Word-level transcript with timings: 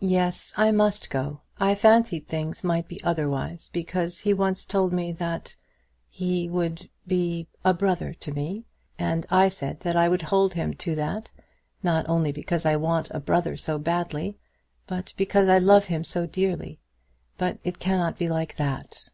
"Yes; 0.00 0.54
I 0.56 0.70
must 0.70 1.10
go. 1.10 1.42
I 1.60 1.74
fancied 1.74 2.28
things 2.28 2.64
might 2.64 2.88
be 2.88 2.98
otherwise, 3.04 3.68
because 3.70 4.20
he 4.20 4.32
once 4.32 4.64
told 4.64 4.90
me 4.90 5.12
that 5.12 5.54
he 6.08 6.48
would 6.48 6.88
be 7.06 7.46
a 7.62 7.74
brother 7.74 8.14
to 8.14 8.32
me. 8.32 8.64
And 8.98 9.26
I 9.30 9.50
said 9.50 9.86
I 9.86 10.08
would 10.08 10.22
hold 10.22 10.54
him 10.54 10.72
to 10.76 10.94
that; 10.94 11.30
not 11.82 12.08
only 12.08 12.32
because 12.32 12.64
I 12.64 12.76
want 12.76 13.10
a 13.10 13.20
brother 13.20 13.54
so 13.58 13.78
badly, 13.78 14.38
but 14.86 15.12
because 15.18 15.46
I 15.46 15.58
love 15.58 15.84
him 15.92 16.04
so 16.04 16.24
dearly. 16.24 16.80
But 17.36 17.58
it 17.64 17.78
cannot 17.78 18.16
be 18.16 18.30
like 18.30 18.56
that." 18.56 19.10